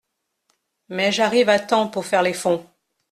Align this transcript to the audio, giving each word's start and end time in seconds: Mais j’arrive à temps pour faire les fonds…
Mais 0.89 1.11
j’arrive 1.11 1.49
à 1.49 1.59
temps 1.59 1.87
pour 1.87 2.07
faire 2.07 2.23
les 2.23 2.33
fonds… 2.33 2.65